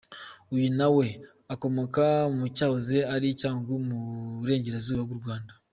[0.53, 1.05] Uyu nawe,
[1.53, 2.03] akomoka
[2.37, 3.97] mu cyahoze ari Cyangugu mu
[4.39, 5.53] burengerazuba bw’u Rwanda.